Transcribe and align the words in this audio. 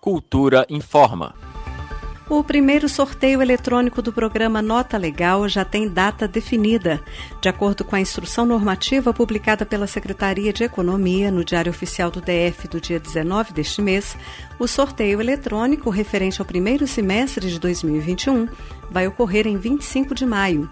Cultura 0.00 0.64
informa. 0.70 1.34
O 2.30 2.44
primeiro 2.44 2.88
sorteio 2.88 3.42
eletrônico 3.42 4.00
do 4.00 4.12
programa 4.12 4.62
Nota 4.62 4.96
Legal 4.96 5.48
já 5.48 5.64
tem 5.64 5.88
data 5.88 6.28
definida. 6.28 7.02
De 7.40 7.48
acordo 7.48 7.84
com 7.84 7.96
a 7.96 8.00
instrução 8.00 8.46
normativa 8.46 9.12
publicada 9.12 9.66
pela 9.66 9.86
Secretaria 9.86 10.52
de 10.52 10.62
Economia 10.62 11.32
no 11.32 11.44
Diário 11.44 11.70
Oficial 11.70 12.10
do 12.10 12.20
DF 12.20 12.68
do 12.68 12.80
dia 12.80 13.00
19 13.00 13.52
deste 13.52 13.82
mês, 13.82 14.16
o 14.58 14.68
sorteio 14.68 15.20
eletrônico 15.20 15.90
referente 15.90 16.40
ao 16.40 16.46
primeiro 16.46 16.86
semestre 16.86 17.50
de 17.50 17.58
2021 17.58 18.46
vai 18.90 19.06
ocorrer 19.06 19.46
em 19.46 19.56
25 19.56 20.14
de 20.14 20.24
maio. 20.24 20.70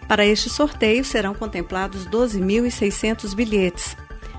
Para 0.08 0.26
este 0.26 0.50
sorteio 0.50 1.06
serão 1.06 1.34
contemplados 1.34 2.08
12.600 2.08 3.36
bilhetes, 3.36 3.98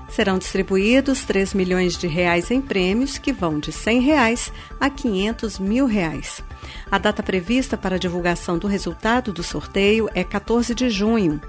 serão 0.09 0.37
distribuídos 0.37 1.23
3 1.23 1.53
milhões 1.53 1.97
de 1.97 2.07
reais 2.07 2.51
em 2.51 2.61
prêmios 2.61 3.17
que 3.17 3.31
vão 3.31 3.59
de 3.59 3.71
100 3.71 4.01
reais 4.01 4.51
a 4.79 4.89
500 4.89 5.59
mil 5.59 5.85
reais. 5.85 6.43
A 6.91 6.97
data 6.97 7.23
prevista 7.23 7.77
para 7.77 7.95
a 7.95 7.99
divulgação 7.99 8.57
do 8.57 8.67
resultado 8.67 9.31
do 9.31 9.43
sorteio 9.43 10.09
é 10.13 10.23
14 10.23 10.73
de 10.73 10.89
junho. 10.89 11.39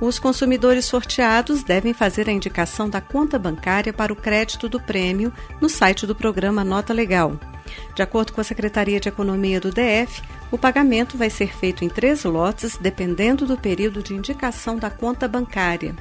Os 0.00 0.18
consumidores 0.18 0.84
sorteados 0.84 1.62
devem 1.62 1.92
fazer 1.92 2.28
a 2.28 2.32
indicação 2.32 2.88
da 2.88 3.00
conta 3.00 3.38
bancária 3.38 3.92
para 3.92 4.12
o 4.12 4.16
crédito 4.16 4.68
do 4.68 4.80
prêmio 4.80 5.32
no 5.60 5.68
site 5.68 6.06
do 6.06 6.14
programa 6.14 6.64
Nota 6.64 6.92
Legal. 6.92 7.38
De 7.94 8.02
acordo 8.02 8.32
com 8.32 8.40
a 8.40 8.44
Secretaria 8.44 9.00
de 9.00 9.08
Economia 9.08 9.60
do 9.60 9.70
DF, 9.70 10.22
o 10.50 10.58
pagamento 10.58 11.16
vai 11.16 11.30
ser 11.30 11.52
feito 11.56 11.84
em 11.84 11.88
três 11.88 12.24
lotes, 12.24 12.76
dependendo 12.76 13.46
do 13.46 13.56
período 13.56 14.02
de 14.02 14.14
indicação 14.14 14.76
da 14.76 14.90
conta 14.90 15.26
bancária. 15.26 15.94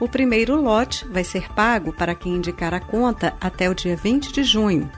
O 0.00 0.08
primeiro 0.08 0.58
lote 0.58 1.06
vai 1.06 1.22
ser 1.22 1.52
pago 1.52 1.92
para 1.92 2.14
quem 2.14 2.36
indicar 2.36 2.72
a 2.72 2.80
conta 2.80 3.34
até 3.38 3.68
o 3.68 3.74
dia 3.74 3.94
20 3.94 4.32
de 4.32 4.42
junho. 4.42 4.90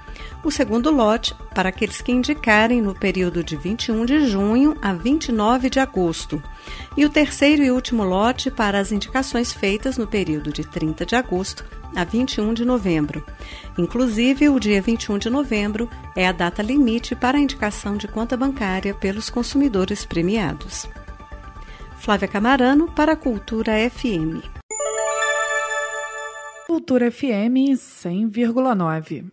O 0.44 0.50
segundo 0.50 0.92
lote 0.92 1.34
para 1.52 1.70
aqueles 1.70 2.00
que 2.00 2.12
indicarem 2.12 2.80
no 2.80 2.94
período 2.94 3.42
de 3.42 3.56
21 3.56 4.06
de 4.06 4.28
junho 4.28 4.76
a 4.80 4.92
29 4.92 5.68
de 5.68 5.80
agosto. 5.80 6.40
E 6.96 7.04
o 7.04 7.10
terceiro 7.10 7.64
e 7.64 7.70
último 7.72 8.04
lote 8.04 8.48
para 8.48 8.78
as 8.78 8.92
indicações 8.92 9.52
feitas 9.52 9.98
no 9.98 10.06
período 10.06 10.52
de 10.52 10.64
30 10.64 11.04
de 11.04 11.16
agosto 11.16 11.64
a 11.96 12.04
21 12.04 12.54
de 12.54 12.64
novembro. 12.64 13.24
Inclusive, 13.76 14.48
o 14.48 14.60
dia 14.60 14.80
21 14.80 15.18
de 15.18 15.28
novembro 15.28 15.90
é 16.14 16.28
a 16.28 16.32
data 16.32 16.62
limite 16.62 17.16
para 17.16 17.38
a 17.38 17.40
indicação 17.40 17.96
de 17.96 18.06
conta 18.06 18.36
bancária 18.36 18.94
pelos 18.94 19.28
consumidores 19.28 20.04
premiados. 20.04 20.88
Flávia 21.98 22.28
Camarano 22.28 22.86
para 22.86 23.12
a 23.12 23.16
Cultura 23.16 23.72
FM. 23.90 24.61
Cultura 26.72 27.04
FM 27.10 27.76
100,9. 27.76 29.30